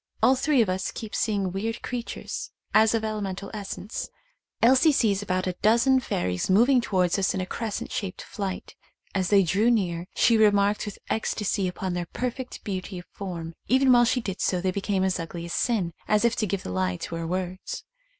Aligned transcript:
All 0.23 0.35
three 0.35 0.63
of 0.63 0.67
us 0.67 0.89
keep 0.89 1.13
seeing 1.13 1.51
weird 1.51 1.83
creatures 1.83 2.49
as 2.73 2.95
of 2.95 3.03
elemental 3.05 3.51
essence. 3.53 4.09
Elsie 4.59 4.91
sees 4.91 5.21
about 5.21 5.45
a 5.45 5.53
dozen 5.61 5.99
fairies 5.99 6.49
moving 6.49 6.81
towards 6.81 7.19
us 7.19 7.35
in 7.35 7.39
a 7.39 7.45
crescent 7.45 7.91
shaped 7.91 8.23
flight. 8.23 8.73
As 9.13 9.29
they 9.29 9.43
drew 9.43 9.69
near 9.69 10.07
she 10.15 10.37
remarked 10.37 10.85
with 10.85 10.97
ecstasy 11.11 11.67
upon 11.67 11.93
their 11.93 12.07
perfect 12.07 12.63
beauty 12.63 12.97
of 12.97 13.05
form— 13.13 13.53
even 13.67 13.91
while 13.91 14.05
she 14.05 14.21
did 14.21 14.41
so 14.41 14.59
they 14.59 14.71
became 14.71 15.03
as 15.03 15.19
ugly 15.19 15.45
as 15.45 15.53
sin, 15.53 15.93
as 16.07 16.25
if 16.25 16.35
to 16.37 16.47
give 16.47 16.63
the 16.63 16.71
lie 16.71 16.97
to 16.97 17.13
her 17.17 17.27
words. 17.27 17.83